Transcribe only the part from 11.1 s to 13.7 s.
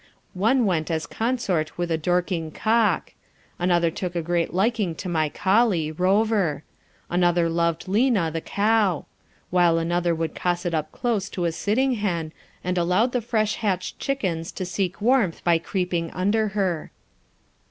to a sitting hen, and allowed the fresh